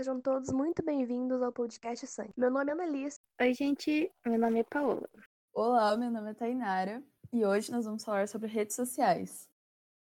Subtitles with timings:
[0.00, 2.32] sejam todos muito bem-vindos ao podcast Sangue.
[2.34, 3.18] Meu nome é Annalise.
[3.38, 5.06] Oi, gente, meu nome é Paola.
[5.52, 9.46] Olá, meu nome é Tainara e hoje nós vamos falar sobre redes sociais.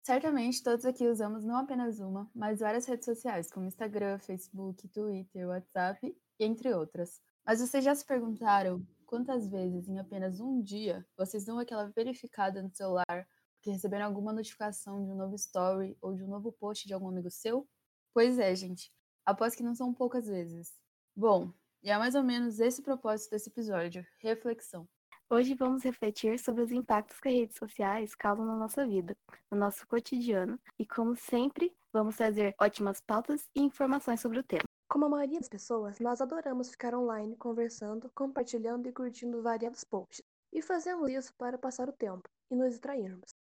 [0.05, 5.47] Certamente todos aqui usamos não apenas uma, mas várias redes sociais, como Instagram, Facebook, Twitter,
[5.47, 7.21] WhatsApp, entre outras.
[7.45, 12.61] Mas vocês já se perguntaram quantas vezes em apenas um dia vocês dão aquela verificada
[12.61, 13.25] no celular
[13.55, 17.07] porque receberam alguma notificação de um novo story ou de um novo post de algum
[17.07, 17.65] amigo seu?
[18.13, 18.94] Pois é, gente.
[19.25, 20.71] Após que não são poucas vezes.
[21.15, 24.87] Bom, e é mais ou menos esse o propósito desse episódio: reflexão.
[25.27, 29.17] Hoje vamos refletir sobre os impactos que as redes sociais causam na nossa vida,
[29.51, 34.63] no nosso cotidiano, e como sempre, vamos trazer ótimas pautas e informações sobre o tema.
[34.87, 40.23] Como a maioria das pessoas, nós adoramos ficar online conversando, compartilhando e curtindo variados posts.
[40.53, 43.34] E fazemos isso para passar o tempo e nos distrairmos,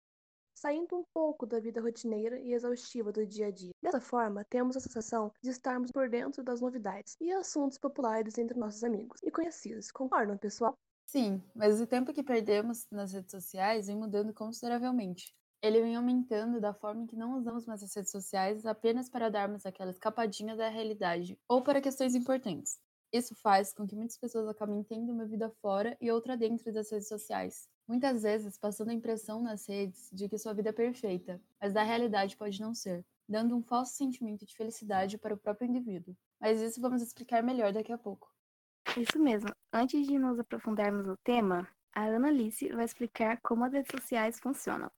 [0.65, 3.73] saindo um pouco da vida rotineira e exaustiva do dia a dia.
[3.83, 8.59] Dessa forma, temos a sensação de estarmos por dentro das novidades e assuntos populares entre
[8.59, 9.91] nossos amigos e conhecidos.
[9.91, 10.73] Concordam, pessoal?
[11.05, 15.35] Sim, mas o tempo que perdemos nas redes sociais vem mudando consideravelmente.
[15.63, 19.67] Ele vem aumentando da forma que não usamos mais as redes sociais apenas para darmos
[19.67, 22.79] aquela escapadinha da realidade ou para questões importantes.
[23.15, 26.91] Isso faz com que muitas pessoas acabem tendo uma vida fora e outra dentro das
[26.91, 27.69] redes sociais.
[27.87, 31.85] Muitas vezes passando a impressão nas redes de que sua vida é perfeita, mas da
[31.85, 36.17] realidade pode não ser, dando um falso sentimento de felicidade para o próprio indivíduo.
[36.41, 38.35] Mas isso vamos explicar melhor daqui a pouco.
[38.97, 39.55] Isso mesmo.
[39.73, 44.41] Antes de nos aprofundarmos no tema, a Ana Alice vai explicar como as redes sociais
[44.41, 44.91] funcionam.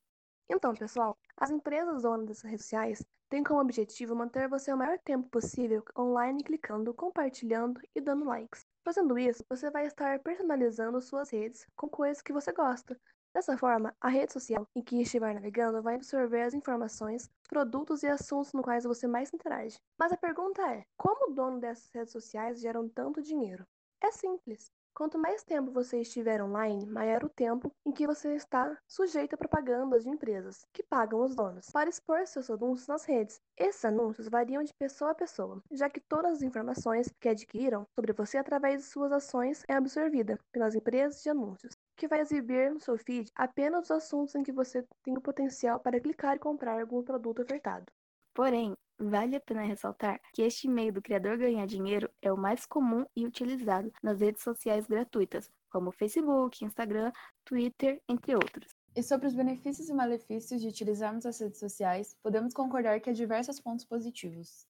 [0.49, 4.99] Então, pessoal, as empresas donas das redes sociais têm como objetivo manter você o maior
[4.99, 8.67] tempo possível online clicando, compartilhando e dando likes.
[8.85, 12.99] Fazendo isso, você vai estar personalizando suas redes com coisas que você gosta.
[13.35, 18.07] Dessa forma, a rede social em que estiver navegando vai absorver as informações, produtos e
[18.09, 19.79] assuntos no quais você mais interage.
[19.99, 23.67] Mas a pergunta é: como o dono dessas redes sociais geram tanto dinheiro?
[24.01, 24.71] É simples.
[24.97, 29.37] Quanto mais tempo você estiver online, maior o tempo em que você está sujeito a
[29.37, 33.39] propagandas de empresas, que pagam os donos, para expor seus anúncios nas redes.
[33.59, 38.15] Esses anúncios variam de pessoa a pessoa, já que todas as informações que adquiriram sobre
[38.15, 42.81] você através de suas ações é absorvida pelas empresas de anúncios, que vai exibir no
[42.81, 46.81] seu feed apenas os assuntos em que você tem o potencial para clicar e comprar
[46.81, 47.85] algum produto ofertado.
[48.33, 52.65] Porém, Vale a pena ressaltar que este meio do criador ganhar dinheiro é o mais
[52.65, 57.13] comum e utilizado nas redes sociais gratuitas, como Facebook, Instagram,
[57.45, 58.75] Twitter, entre outros.
[58.95, 63.13] E sobre os benefícios e malefícios de utilizarmos as redes sociais, podemos concordar que há
[63.13, 64.67] diversos pontos positivos.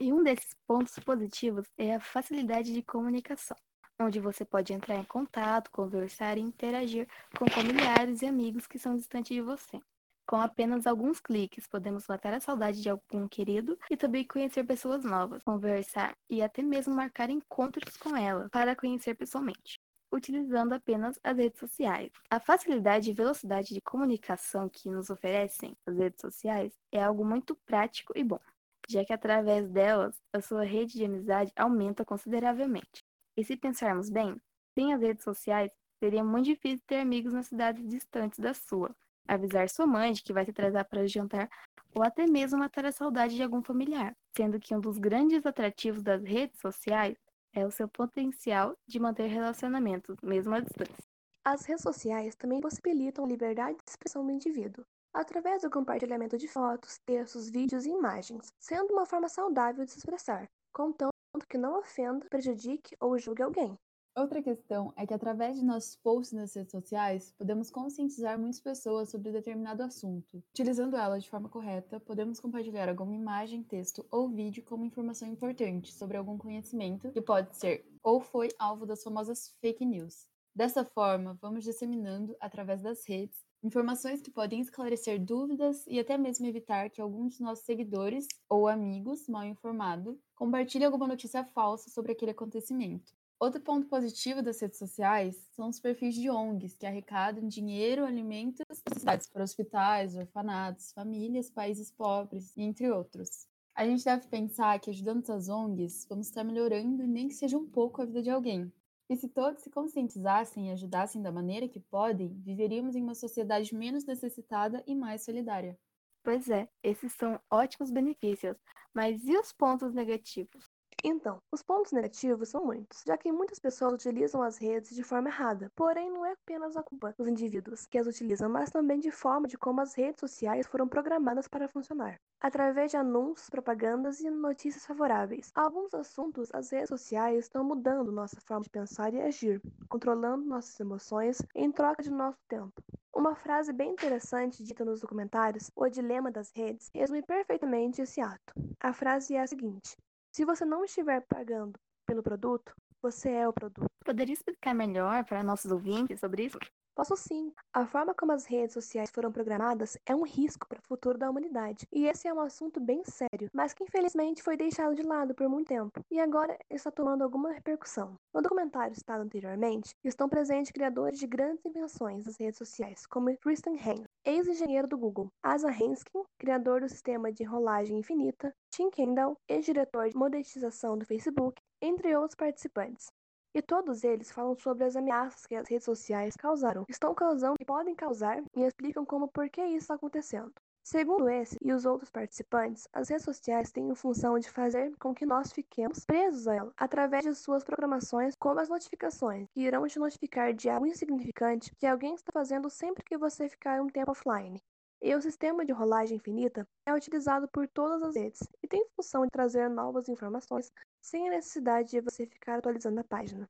[0.00, 3.56] E um desses pontos positivos é a facilidade de comunicação,
[4.00, 7.08] onde você pode entrar em contato, conversar e interagir
[7.38, 9.80] com familiares e amigos que são distantes de você.
[10.28, 15.02] Com apenas alguns cliques, podemos matar a saudade de algum querido e também conhecer pessoas
[15.02, 19.80] novas, conversar e até mesmo marcar encontros com elas para conhecer pessoalmente
[20.12, 22.10] utilizando apenas as redes sociais.
[22.30, 27.54] A facilidade e velocidade de comunicação que nos oferecem as redes sociais é algo muito
[27.66, 28.40] prático e bom,
[28.88, 33.04] já que através delas a sua rede de amizade aumenta consideravelmente.
[33.36, 34.40] E se pensarmos bem,
[34.74, 35.70] sem as redes sociais,
[36.02, 38.94] seria muito difícil ter amigos nas cidades distantes da sua,
[39.28, 41.48] avisar sua mãe de que vai se atrasar para o jantar
[41.94, 46.02] ou até mesmo matar a saudade de algum familiar, sendo que um dos grandes atrativos
[46.02, 47.16] das redes sociais
[47.52, 51.04] é o seu potencial de manter relacionamentos, mesmo à distância.
[51.44, 56.98] As redes sociais também possibilitam liberdade de expressão do indivíduo, através do compartilhamento de fotos,
[57.06, 61.12] textos, vídeos e imagens, sendo uma forma saudável de se expressar, contanto
[61.48, 63.78] que não ofenda, prejudique ou julgue alguém.
[64.18, 69.10] Outra questão é que, através de nossos posts nas redes sociais, podemos conscientizar muitas pessoas
[69.10, 70.42] sobre determinado assunto.
[70.50, 75.94] Utilizando elas de forma correta, podemos compartilhar alguma imagem, texto ou vídeo como informação importante
[75.94, 80.26] sobre algum conhecimento que pode ser ou foi alvo das famosas fake news.
[80.52, 86.44] Dessa forma, vamos disseminando, através das redes, informações que podem esclarecer dúvidas e até mesmo
[86.44, 92.10] evitar que alguns dos nossos seguidores ou amigos mal informados compartilhem alguma notícia falsa sobre
[92.10, 93.17] aquele acontecimento.
[93.40, 98.66] Outro ponto positivo das redes sociais são os perfis de ONGs, que arrecadam dinheiro, alimentos
[98.68, 103.46] necessidades para hospitais, orfanatos, famílias, países pobres, entre outros.
[103.76, 107.64] A gente deve pensar que ajudando essas ONGs, vamos estar melhorando nem que seja um
[107.64, 108.72] pouco a vida de alguém.
[109.08, 113.72] E se todos se conscientizassem e ajudassem da maneira que podem, viveríamos em uma sociedade
[113.72, 115.78] menos necessitada e mais solidária.
[116.24, 118.56] Pois é, esses são ótimos benefícios,
[118.92, 120.67] mas e os pontos negativos?
[121.04, 125.28] Então, os pontos negativos são muitos, já que muitas pessoas utilizam as redes de forma
[125.28, 125.70] errada.
[125.76, 129.46] Porém, não é apenas a culpa dos indivíduos que as utilizam, mas também de forma
[129.46, 132.20] de como as redes sociais foram programadas para funcionar.
[132.40, 135.52] Através de anúncios, propagandas e notícias favoráveis.
[135.54, 140.78] Alguns assuntos, as redes sociais estão mudando nossa forma de pensar e agir, controlando nossas
[140.80, 142.82] emoções em troca de nosso tempo.
[143.14, 148.54] Uma frase bem interessante dita nos documentários, O Dilema das Redes, resume perfeitamente esse ato.
[148.80, 149.96] A frase é a seguinte:
[150.38, 151.76] se você não estiver pagando
[152.06, 153.90] pelo produto, você é o produto.
[154.04, 156.56] Poderia explicar melhor para nossos ouvintes sobre isso?
[156.94, 157.52] Posso sim.
[157.72, 161.30] A forma como as redes sociais foram programadas é um risco para o futuro da
[161.30, 161.86] humanidade.
[161.92, 165.48] E esse é um assunto bem sério, mas que infelizmente foi deixado de lado por
[165.48, 168.16] muito tempo e agora está tomando alguma repercussão.
[168.34, 173.74] No documentário citado anteriormente, estão presentes criadores de grandes invenções das redes sociais, como Tristan
[173.74, 180.06] Henry, ex-engenheiro do Google, Asa Henskin, criador do sistema de rolagem infinita, Tim Kendall, ex-diretor
[180.10, 183.10] de monetização do Facebook, entre outros participantes.
[183.54, 187.64] E todos eles falam sobre as ameaças que as redes sociais causaram, estão causando e
[187.64, 190.52] podem causar e explicam como por que isso está acontecendo.
[190.90, 195.14] Segundo esse e os outros participantes, as redes sociais têm a função de fazer com
[195.14, 199.86] que nós fiquemos presos a ela, através de suas programações, como as notificações, que irão
[199.86, 204.12] te notificar de algo insignificante que alguém está fazendo sempre que você ficar um tempo
[204.12, 204.62] offline.
[205.02, 209.26] E o sistema de rolagem infinita é utilizado por todas as redes e tem função
[209.26, 213.46] de trazer novas informações sem a necessidade de você ficar atualizando a página.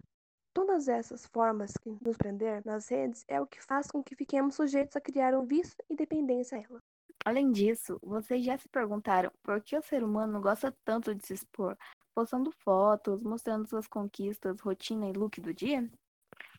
[0.52, 4.56] Todas essas formas que nos prender nas redes é o que faz com que fiquemos
[4.56, 6.80] sujeitos a criar um vício e dependência a ela.
[7.24, 11.34] Além disso, vocês já se perguntaram por que o ser humano gosta tanto de se
[11.34, 11.76] expor,
[12.14, 15.88] postando fotos, mostrando suas conquistas, rotina e look do dia?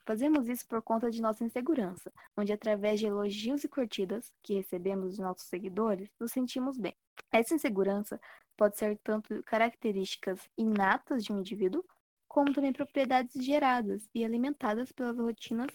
[0.05, 5.15] Fazemos isso por conta de nossa insegurança, onde através de elogios e curtidas que recebemos
[5.15, 6.95] de nossos seguidores, nos sentimos bem.
[7.31, 8.19] Essa insegurança
[8.57, 11.83] pode ser tanto características inatas de um indivíduo,
[12.27, 15.69] como também propriedades geradas e alimentadas pelas rotinas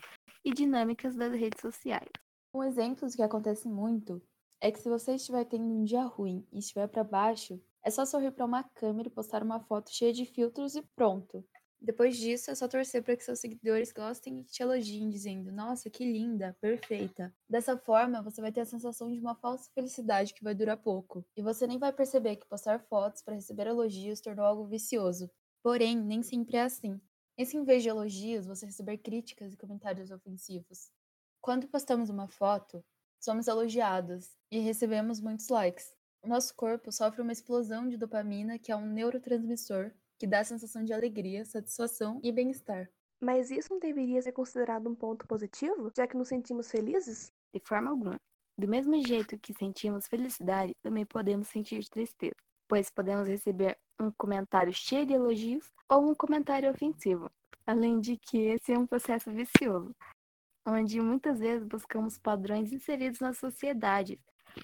[0.44, 2.10] e dinâmicas das redes sociais.
[2.52, 4.20] Um exemplo que acontece muito
[4.60, 8.04] é que se você estiver tendo um dia ruim e estiver para baixo, é só
[8.06, 11.44] sorrir para uma câmera e postar uma foto cheia de filtros e pronto.
[11.84, 15.90] Depois disso, é só torcer para que seus seguidores gostem e te elogiem, dizendo: Nossa,
[15.90, 17.34] que linda, perfeita.
[17.46, 21.22] Dessa forma, você vai ter a sensação de uma falsa felicidade que vai durar pouco.
[21.36, 25.30] E você nem vai perceber que postar fotos para receber elogios tornou algo vicioso.
[25.62, 26.98] Porém, nem sempre é assim.
[27.36, 30.90] E se em vez de elogios, você receber críticas e comentários ofensivos?
[31.38, 32.82] Quando postamos uma foto,
[33.24, 35.94] somos elogiados e recebemos muitos likes.
[36.22, 40.44] O nosso corpo sofre uma explosão de dopamina, que é um neurotransmissor que dá a
[40.44, 42.88] sensação de alegria, satisfação e bem-estar.
[43.20, 47.32] Mas isso não deveria ser considerado um ponto positivo, já que nos sentimos felizes?
[47.52, 48.16] De forma alguma.
[48.56, 52.36] Do mesmo jeito que sentimos felicidade, também podemos sentir tristeza,
[52.68, 57.30] pois podemos receber um comentário cheio de elogios ou um comentário ofensivo.
[57.66, 59.94] Além de que esse é um processo vicioso,
[60.66, 64.20] onde muitas vezes buscamos padrões inseridos na sociedade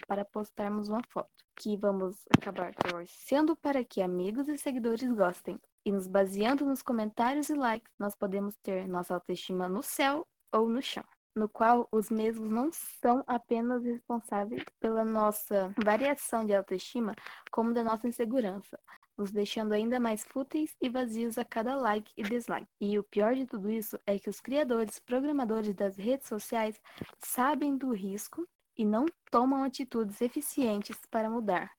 [0.07, 5.61] para postarmos uma foto, que vamos acabar torcendo para que amigos e seguidores gostem.
[5.85, 10.69] E nos baseando nos comentários e likes, nós podemos ter nossa autoestima no céu ou
[10.69, 11.05] no chão,
[11.35, 17.15] no qual os mesmos não são apenas responsáveis pela nossa variação de autoestima,
[17.51, 18.79] como da nossa insegurança,
[19.21, 22.67] nos deixando ainda mais fúteis e vazios a cada like e dislike.
[22.81, 26.81] E o pior de tudo isso é que os criadores, programadores das redes sociais
[27.19, 28.49] sabem do risco
[28.79, 31.71] e não tomam atitudes eficientes para mudar.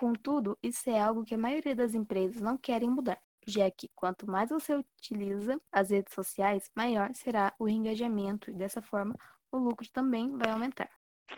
[0.00, 4.26] Contudo, isso é algo que a maioria das empresas não querem mudar, já que quanto
[4.26, 9.14] mais você utiliza as redes sociais, maior será o engajamento e dessa forma
[9.50, 10.88] o lucro também vai aumentar.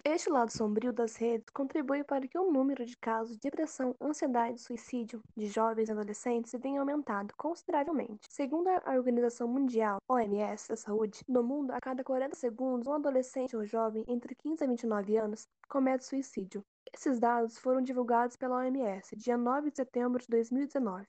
[0.02, 4.56] Este lado sombrio das redes contribui para que o número de casos de depressão, ansiedade
[4.56, 8.26] e suicídio de jovens e adolescentes tenha aumentado consideravelmente.
[8.28, 13.56] Segundo a Organização Mundial OMS da Saúde, no mundo, a cada 40 segundos, um adolescente
[13.56, 16.64] ou jovem entre 15 a 29 anos comete suicídio.
[16.92, 21.06] Esses dados foram divulgados pela OMS dia 9 de setembro de 2019.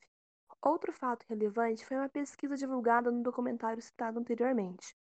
[0.62, 4.96] Outro fato relevante foi uma pesquisa divulgada no documentário citado anteriormente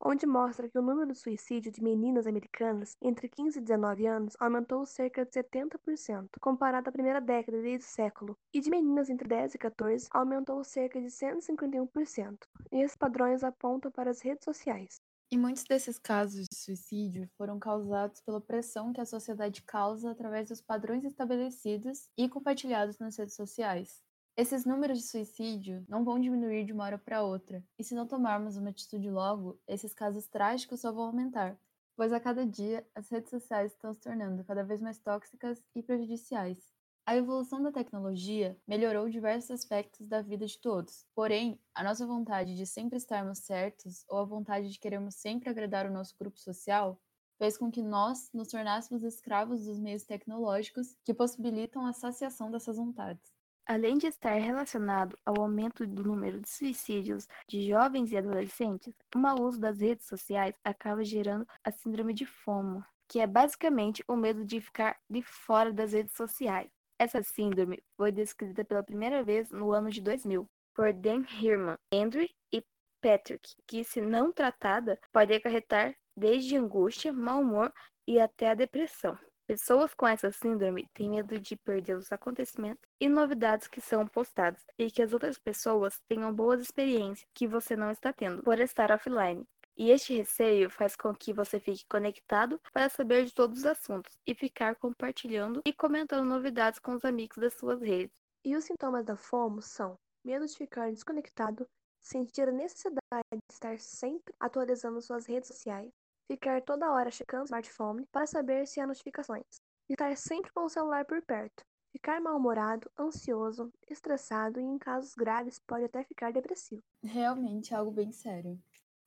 [0.00, 4.36] onde mostra que o número de suicídio de meninas americanas entre 15 e 19 anos
[4.38, 9.54] aumentou cerca de 70%, comparado à primeira década desse século, e de meninas entre 10
[9.54, 12.38] e 14 aumentou cerca de 151%.
[12.72, 15.00] E esses padrões apontam para as redes sociais.
[15.30, 20.48] E muitos desses casos de suicídio foram causados pela pressão que a sociedade causa através
[20.48, 24.02] dos padrões estabelecidos e compartilhados nas redes sociais.
[24.40, 28.06] Esses números de suicídio não vão diminuir de uma hora para outra, e se não
[28.06, 31.58] tomarmos uma atitude logo, esses casos trágicos só vão aumentar,
[31.96, 35.82] pois a cada dia as redes sociais estão se tornando cada vez mais tóxicas e
[35.82, 36.72] prejudiciais.
[37.04, 41.04] A evolução da tecnologia melhorou diversos aspectos da vida de todos.
[41.16, 45.84] Porém, a nossa vontade de sempre estarmos certos ou a vontade de querermos sempre agradar
[45.84, 46.96] o nosso grupo social
[47.38, 52.76] fez com que nós nos tornássemos escravos dos meios tecnológicos que possibilitam a saciação dessas
[52.76, 53.37] vontades.
[53.70, 59.18] Além de estar relacionado ao aumento do número de suicídios de jovens e adolescentes, o
[59.18, 64.16] mau uso das redes sociais acaba gerando a síndrome de FOMO, que é basicamente o
[64.16, 66.70] medo de ficar de fora das redes sociais.
[66.98, 72.26] Essa síndrome foi descrita pela primeira vez no ano de 2000 por Dan Herman, Andrew
[72.50, 72.64] e
[73.02, 77.70] Patrick, que, se não tratada, pode acarretar desde angústia, mau humor
[78.06, 79.18] e até a depressão.
[79.48, 84.62] Pessoas com essa síndrome têm medo de perder os acontecimentos e novidades que são postados
[84.78, 88.92] e que as outras pessoas tenham boas experiências que você não está tendo por estar
[88.92, 89.48] offline.
[89.74, 94.18] E este receio faz com que você fique conectado para saber de todos os assuntos
[94.26, 98.14] e ficar compartilhando e comentando novidades com os amigos das suas redes.
[98.44, 101.66] E os sintomas da FOMO são medo de ficar desconectado,
[101.98, 103.00] sentir a necessidade
[103.32, 105.90] de estar sempre atualizando suas redes sociais,
[106.28, 110.68] ficar toda hora checando o smartphone para saber se há notificações, estar sempre com o
[110.68, 116.82] celular por perto, ficar mal-humorado, ansioso, estressado e, em casos graves, pode até ficar depressivo.
[117.02, 118.60] Realmente é algo bem sério.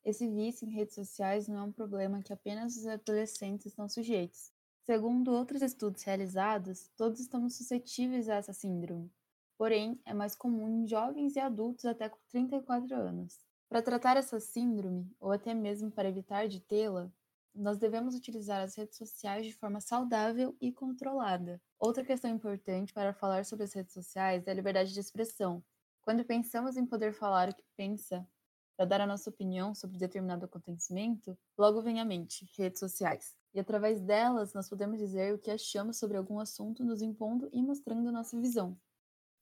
[0.04, 4.52] Esse vício em redes sociais não é um problema que apenas os adolescentes estão sujeitos.
[4.84, 9.12] Segundo outros estudos realizados, todos estamos suscetíveis a essa síndrome.
[9.60, 13.46] Porém, é mais comum em jovens e adultos até com 34 anos.
[13.72, 17.10] Para tratar essa síndrome, ou até mesmo para evitar de tê-la,
[17.56, 21.58] nós devemos utilizar as redes sociais de forma saudável e controlada.
[21.80, 25.64] Outra questão importante para falar sobre as redes sociais é a liberdade de expressão.
[26.02, 28.28] Quando pensamos em poder falar o que pensa,
[28.76, 33.38] para dar a nossa opinião sobre determinado acontecimento, logo vem à mente redes sociais.
[33.54, 37.64] E através delas, nós podemos dizer o que achamos sobre algum assunto, nos impondo e
[37.64, 38.78] mostrando nossa visão.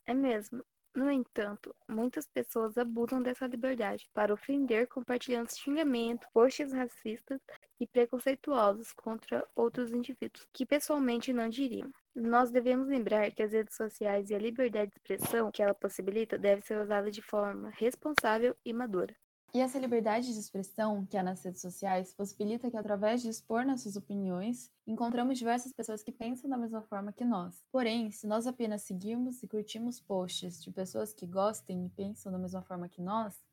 [0.05, 0.63] É mesmo.
[0.95, 7.39] No entanto, muitas pessoas abusam dessa liberdade para ofender compartilhando xingamentos, posts racistas
[7.79, 11.91] e preconceituosos contra outros indivíduos, que pessoalmente não diriam.
[12.15, 16.37] Nós devemos lembrar que as redes sociais e a liberdade de expressão que ela possibilita
[16.37, 19.15] deve ser usada de forma responsável e madura.
[19.51, 23.65] E essa liberdade de expressão que há nas redes sociais possibilita que, através de expor
[23.65, 27.63] nossas opiniões, encontramos diversas pessoas que pensam da mesma forma que nós.
[27.71, 32.37] Porém, se nós apenas seguirmos e curtimos posts de pessoas que gostem e pensam da
[32.37, 33.43] mesma forma que nós,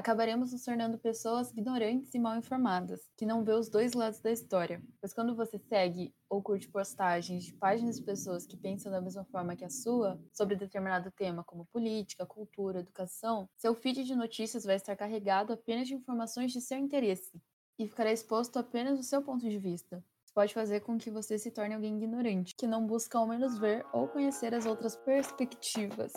[0.00, 4.32] acabaremos nos tornando pessoas ignorantes e mal informadas, que não vê os dois lados da
[4.32, 4.82] história.
[4.98, 9.26] Pois quando você segue ou curte postagens de páginas de pessoas que pensam da mesma
[9.26, 14.64] forma que a sua sobre determinado tema, como política, cultura, educação, seu feed de notícias
[14.64, 17.38] vai estar carregado apenas de informações de seu interesse
[17.78, 20.02] e ficará exposto apenas do seu ponto de vista.
[20.24, 23.58] Isso pode fazer com que você se torne alguém ignorante, que não busca ao menos
[23.58, 26.12] ver ou conhecer as outras perspectivas.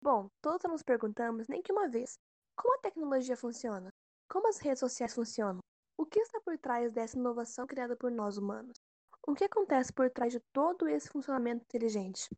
[0.00, 2.18] Bom, todos nos perguntamos nem que uma vez
[2.58, 3.94] como a tecnologia funciona?
[4.28, 5.60] Como as redes sociais funcionam?
[5.96, 8.76] O que está por trás dessa inovação criada por nós humanos?
[9.24, 12.28] O que acontece por trás de todo esse funcionamento inteligente?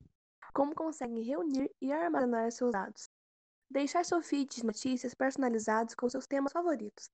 [0.53, 3.09] Como conseguem reunir e armazenar seus dados?
[3.71, 7.09] Deixar seu feed de notícias personalizados com seus temas favoritos.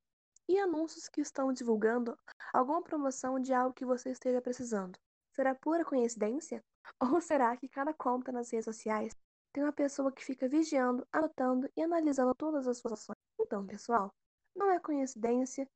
[0.48, 2.18] E anúncios que estão divulgando
[2.52, 4.98] alguma promoção de algo que você esteja precisando.
[5.30, 6.60] Será pura coincidência?
[7.00, 9.12] Ou será que cada conta nas redes sociais
[9.56, 13.16] tem uma pessoa que fica vigiando, anotando e analisando todas as suas ações.
[13.40, 14.12] Então, pessoal,
[14.54, 15.66] não é coincidência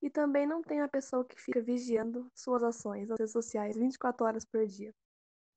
[0.00, 4.24] e também não tem uma pessoa que fica vigiando suas ações nas redes sociais 24
[4.24, 4.94] horas por dia.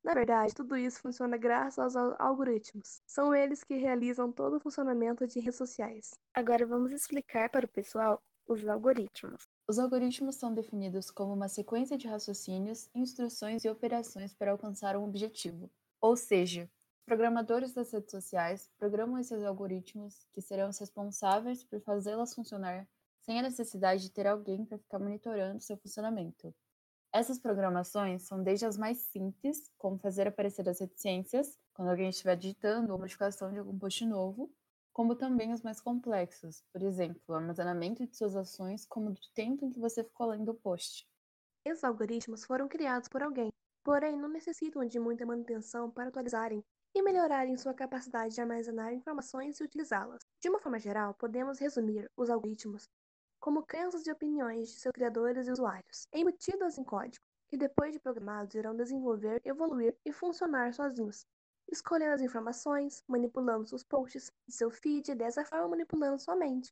[0.03, 3.03] Na verdade, tudo isso funciona graças aos algoritmos.
[3.05, 6.15] São eles que realizam todo o funcionamento de redes sociais.
[6.33, 9.43] Agora vamos explicar para o pessoal os algoritmos.
[9.67, 15.03] Os algoritmos são definidos como uma sequência de raciocínios, instruções e operações para alcançar um
[15.03, 15.69] objetivo.
[16.01, 16.67] Ou seja,
[17.09, 22.87] programadores das redes sociais programam esses algoritmos que serão os responsáveis por fazê-las funcionar
[23.21, 26.53] sem a necessidade de ter alguém para ficar monitorando seu funcionamento.
[27.11, 32.35] Essas programações são desde as mais simples, como fazer aparecer as reticências, quando alguém estiver
[32.35, 34.47] digitando ou modificação de algum post novo,
[34.93, 39.65] como também os mais complexos, por exemplo, o armazenamento de suas ações, como do tempo
[39.65, 41.09] em que você ficou lendo o post.
[41.65, 43.51] Esses algoritmos foram criados por alguém,
[43.83, 46.63] porém não necessitam de muita manutenção para atualizarem
[46.93, 50.21] e melhorarem sua capacidade de armazenar informações e utilizá-las.
[50.39, 52.87] De uma forma geral, podemos resumir os algoritmos
[53.39, 57.99] como crenças e opiniões de seus criadores e usuários, embutidas em código, que depois de
[57.99, 61.25] programados irão desenvolver, evoluir e funcionar sozinhos,
[61.71, 66.71] escolhendo as informações, manipulando seus posts de seu feed e dessa forma manipulando sua mente.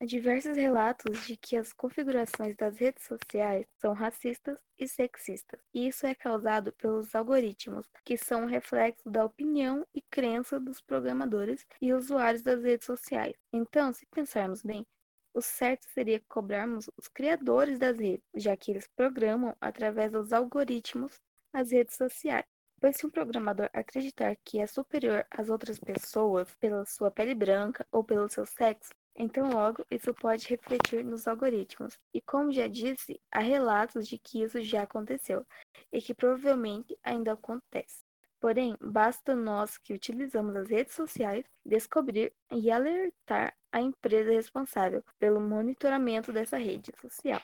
[0.00, 5.60] Há diversos relatos de que as configurações das redes sociais são racistas e sexistas.
[5.72, 10.80] E isso é causado pelos algoritmos, que são um reflexo da opinião e crença dos
[10.80, 13.34] programadores e usuários das redes sociais.
[13.52, 14.84] Então, se pensarmos bem,
[15.32, 21.20] o certo seria cobrarmos os criadores das redes, já que eles programam através dos algoritmos
[21.52, 22.44] as redes sociais.
[22.80, 27.86] Pois se um programador acreditar que é superior às outras pessoas pela sua pele branca
[27.90, 31.98] ou pelo seu sexo, então logo isso pode refletir nos algoritmos.
[32.12, 35.46] E como já disse, há relatos de que isso já aconteceu
[35.92, 38.02] e que provavelmente ainda acontece.
[38.40, 45.40] Porém, basta nós que utilizamos as redes sociais descobrir e alertar a empresa responsável pelo
[45.40, 47.40] monitoramento dessa rede social.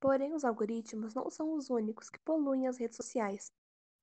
[0.00, 3.52] Porém, os algoritmos não são os únicos que poluem as redes sociais.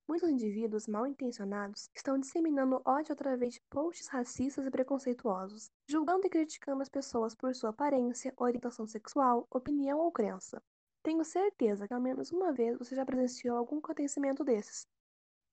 [0.06, 6.30] Muitos indivíduos mal intencionados estão disseminando ódio através de posts racistas e preconceituosos, julgando e
[6.30, 10.62] criticando as pessoas por sua aparência, orientação sexual, opinião ou crença.
[11.02, 14.86] Tenho certeza que ao menos uma vez você já presenciou algum acontecimento desses.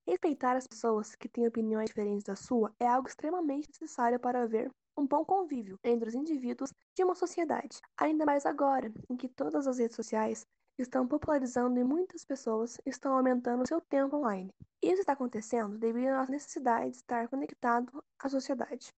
[0.05, 4.69] Respeitar as pessoas que têm opiniões diferentes da sua é algo extremamente necessário para haver
[4.97, 9.69] um bom convívio entre os indivíduos de uma sociedade, ainda mais agora em que todas
[9.69, 10.45] as redes sociais
[10.83, 14.53] estão popularizando e muitas pessoas estão aumentando seu tempo online.
[14.83, 18.93] Isso está acontecendo devido à nossa necessidade de estar conectado à sociedade.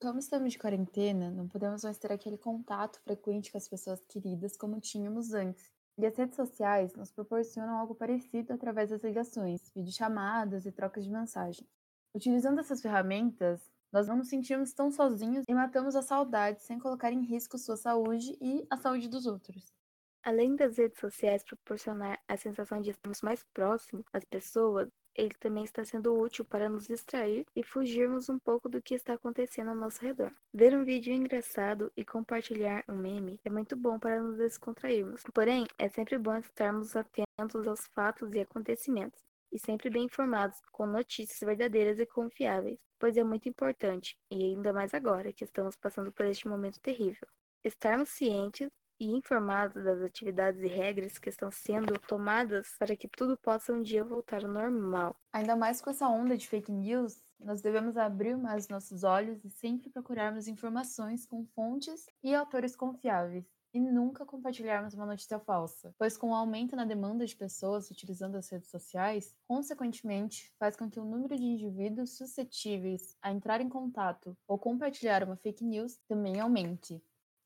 [0.00, 4.56] Como estamos de quarentena, não podemos mais ter aquele contato frequente com as pessoas queridas
[4.56, 5.70] como tínhamos antes.
[5.98, 11.10] E as redes sociais nos proporcionam algo parecido através das ligações, videochamadas e trocas de
[11.10, 11.66] mensagem.
[12.14, 13.60] Utilizando essas ferramentas,
[13.92, 17.76] nós não nos sentimos tão sozinhos e matamos a saudade sem colocar em risco sua
[17.76, 19.79] saúde e a saúde dos outros.
[20.22, 25.64] Além das redes sociais proporcionar a sensação de estarmos mais próximos das pessoas, ele também
[25.64, 29.74] está sendo útil para nos distrair e fugirmos um pouco do que está acontecendo ao
[29.74, 30.32] nosso redor.
[30.52, 35.22] Ver um vídeo engraçado e compartilhar um meme é muito bom para nos descontrairmos.
[35.34, 39.20] Porém, é sempre bom estarmos atentos aos fatos e acontecimentos
[39.52, 44.72] e sempre bem informados com notícias verdadeiras e confiáveis, pois é muito importante, e ainda
[44.72, 47.26] mais agora que estamos passando por este momento terrível.
[47.64, 53.36] Estarmos cientes e informados das atividades e regras que estão sendo tomadas para que tudo
[53.38, 55.16] possa um dia voltar ao normal.
[55.32, 59.50] Ainda mais com essa onda de fake news, nós devemos abrir mais nossos olhos e
[59.50, 63.46] sempre procurarmos informações com fontes e autores confiáveis.
[63.72, 68.34] E nunca compartilharmos uma notícia falsa, pois com o aumento na demanda de pessoas utilizando
[68.34, 73.68] as redes sociais, consequentemente, faz com que o número de indivíduos suscetíveis a entrar em
[73.68, 77.00] contato ou compartilhar uma fake news também aumente.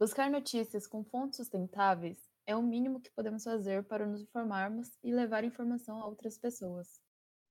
[0.04, 5.10] Buscar notícias com fontes sustentáveis é o mínimo que podemos fazer para nos informarmos e
[5.10, 7.00] levar informação a outras pessoas.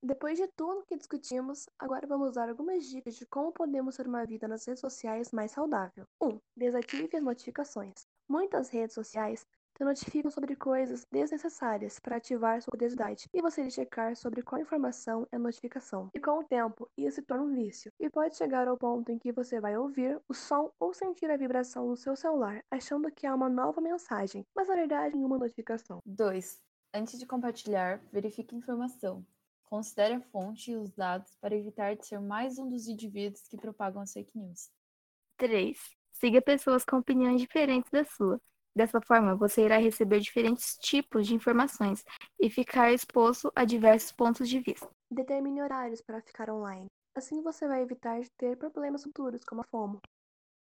[0.03, 4.23] Depois de tudo que discutimos, agora vamos dar algumas dicas de como podemos ter uma
[4.23, 6.05] vida nas redes sociais mais saudável.
[6.21, 6.27] 1.
[6.27, 8.05] Um, desative as notificações.
[8.29, 14.15] Muitas redes sociais te notificam sobre coisas desnecessárias para ativar sua curiosidade e você checar
[14.15, 16.09] sobre qual informação é notificação.
[16.13, 19.17] E com o tempo, isso se torna um vício e pode chegar ao ponto em
[19.17, 23.25] que você vai ouvir o som ou sentir a vibração no seu celular, achando que
[23.25, 25.99] há uma nova mensagem, mas na verdade nenhuma notificação.
[26.05, 26.59] 2.
[26.93, 29.25] Antes de compartilhar, verifique a informação.
[29.63, 33.57] Considere a fonte e os dados para evitar de ser mais um dos indivíduos que
[33.57, 34.69] propagam as fake news.
[35.37, 35.79] 3.
[36.11, 38.39] Siga pessoas com opiniões diferentes da sua.
[38.75, 42.03] Dessa forma, você irá receber diferentes tipos de informações
[42.39, 44.89] e ficar exposto a diversos pontos de vista.
[45.11, 46.87] Determine horários para ficar online.
[47.15, 50.01] Assim você vai evitar de ter problemas futuros, como a FOMO.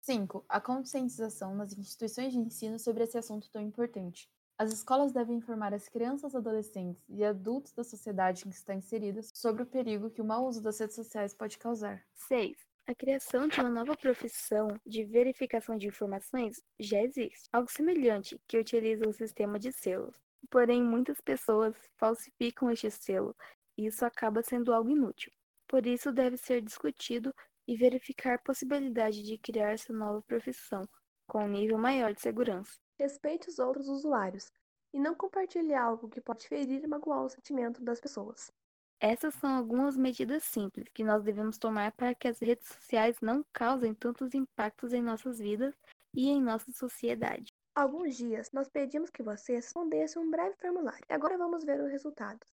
[0.02, 0.44] 5.
[0.50, 4.28] A conscientização nas instituições de ensino sobre esse assunto tão importante.
[4.58, 9.30] As escolas devem informar as crianças, adolescentes e adultos da sociedade em que estão inseridas
[9.34, 12.04] sobre o perigo que o mau uso das redes sociais pode causar.
[12.14, 12.58] 6.
[12.90, 18.58] A criação de uma nova profissão de verificação de informações já existe, algo semelhante que
[18.58, 20.16] utiliza o sistema de selos.
[20.50, 23.36] Porém, muitas pessoas falsificam este selo
[23.78, 25.32] e isso acaba sendo algo inútil.
[25.68, 27.32] Por isso, deve ser discutido
[27.68, 30.82] e verificar a possibilidade de criar essa nova profissão
[31.28, 32.74] com um nível maior de segurança.
[32.98, 34.52] Respeite os outros usuários
[34.92, 38.52] e não compartilhe algo que pode ferir e magoar o sentimento das pessoas.
[39.02, 43.46] Essas são algumas medidas simples que nós devemos tomar para que as redes sociais não
[43.54, 45.74] causem tantos impactos em nossas vidas
[46.14, 47.54] e em nossa sociedade.
[47.74, 51.06] Alguns dias nós pedimos que você respondesse um breve formulário.
[51.08, 52.46] Agora vamos ver os resultados.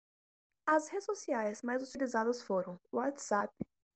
[0.64, 3.52] As redes sociais mais utilizadas foram WhatsApp,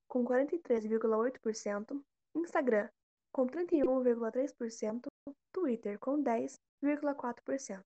[0.08, 2.02] com 43,8%,
[2.34, 2.88] Instagram,
[3.32, 5.06] com 31,3%,
[5.52, 7.84] Twitter, com 10,4%.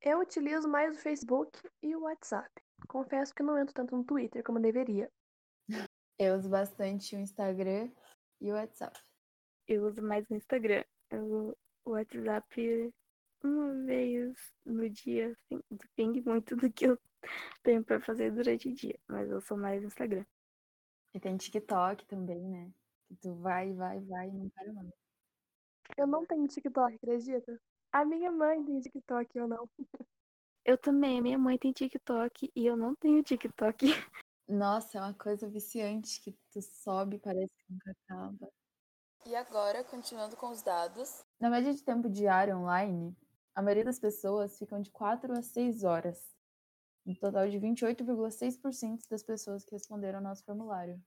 [0.00, 2.63] Eu utilizo mais o Facebook e o WhatsApp.
[2.88, 5.10] Confesso que não entro tanto no Twitter como deveria.
[6.18, 7.90] Eu uso bastante o Instagram
[8.40, 8.98] e o WhatsApp.
[9.66, 10.84] Eu uso mais o Instagram.
[11.10, 11.56] Eu
[11.86, 12.92] WhatsApp
[13.42, 14.34] uma vez
[14.64, 16.98] no dia, assim, depende muito do que eu
[17.62, 20.24] tenho pra fazer durante o dia, mas eu sou mais Instagram.
[21.12, 22.72] E tem TikTok também, né?
[23.08, 24.90] Que tu vai, vai, vai e não para mais.
[25.96, 27.60] Eu não tenho TikTok, acredita?
[27.92, 29.68] A minha mãe tem TikTok, eu não.
[30.64, 33.84] Eu também, a minha mãe tem TikTok e eu não tenho TikTok.
[34.48, 38.50] Nossa, é uma coisa viciante que tu sobe, parece que nunca acaba.
[39.26, 41.22] E agora, continuando com os dados.
[41.38, 43.14] Na média de tempo diário online,
[43.54, 46.34] a maioria das pessoas ficam de 4 a 6 horas.
[47.06, 50.98] Um total de 28,6% das pessoas que responderam ao nosso formulário.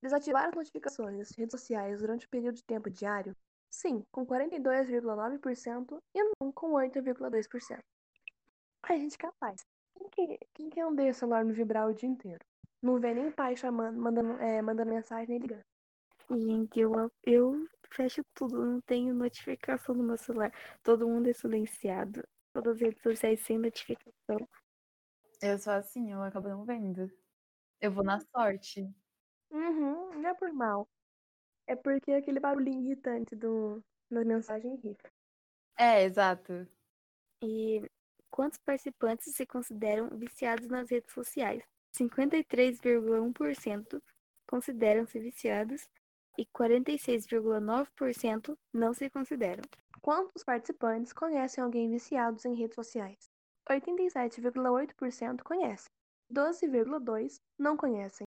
[0.00, 3.36] Desativar as notificações das redes sociais durante o período de tempo diário?
[3.68, 7.80] Sim, com 42,9% e não com 8,2%.
[8.82, 9.64] A gente é capaz.
[9.94, 12.44] Quem que, quem que anda o celular no vibrar o dia inteiro?
[12.82, 15.64] Não vê nem pai chamando, mandando, é, mandando mensagem nem ligando.
[16.30, 20.52] Gente, eu, eu fecho tudo, não tenho notificação no meu celular.
[20.82, 22.26] Todo mundo é silenciado.
[22.52, 24.48] Todas as redes sociais sem notificação.
[25.40, 27.10] Eu sou assim, eu acabo não vendo.
[27.80, 28.88] Eu vou na sorte.
[29.50, 30.88] Uhum, não é por mal.
[31.66, 35.10] É porque aquele barulhinho irritante do, da mensagem irrita.
[35.76, 36.66] É, exato.
[37.42, 37.82] E
[38.32, 41.62] quantos participantes se consideram viciados nas redes sociais?
[41.94, 44.02] 53,1%
[44.48, 45.88] consideram-se viciados
[46.38, 49.62] e 46,9% não se consideram.
[50.00, 53.30] Quantos participantes conhecem alguém viciados em redes sociais?
[53.68, 55.90] 87,8% conhecem.
[56.32, 58.24] 12,2% não conhecem.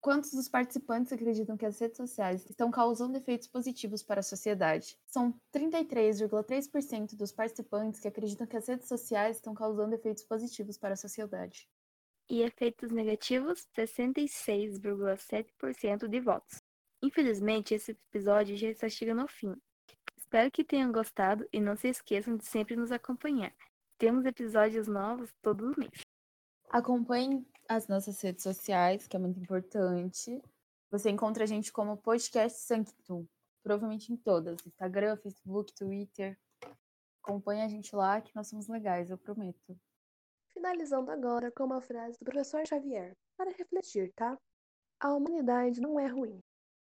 [0.00, 4.96] Quantos dos participantes acreditam que as redes sociais estão causando efeitos positivos para a sociedade?
[5.04, 10.94] São 33,3% dos participantes que acreditam que as redes sociais estão causando efeitos positivos para
[10.94, 11.68] a sociedade.
[12.30, 16.62] E efeitos negativos, 66,7% de votos.
[17.02, 19.56] Infelizmente, esse episódio já está chegando ao fim.
[20.16, 23.52] Espero que tenham gostado e não se esqueçam de sempre nos acompanhar.
[23.96, 26.02] Temos episódios novos todo mês.
[26.70, 30.42] Acompanhe as nossas redes sociais, que é muito importante.
[30.90, 33.26] Você encontra a gente como Podcast Sanctum,
[33.62, 36.38] provavelmente em todas: Instagram, Facebook, Twitter.
[37.22, 39.78] Acompanhe a gente lá que nós somos legais, eu prometo.
[40.48, 44.36] Finalizando agora com uma frase do professor Xavier, para refletir, tá?
[44.98, 46.42] A humanidade não é ruim,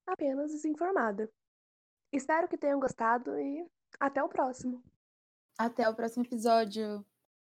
[0.06, 1.30] apenas desinformada.
[2.14, 3.68] Espero que tenham gostado e
[4.00, 4.84] até o próximo.
[5.58, 7.04] Até o próximo episódio.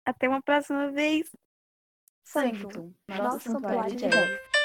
[0.04, 1.30] Até uma próxima vez.
[2.30, 4.57] Sanctum, nosso santuário de Deus.